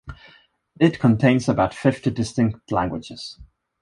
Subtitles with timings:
[0.79, 3.37] It contains about fifty distinct languages.